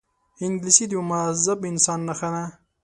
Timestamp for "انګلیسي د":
0.45-0.91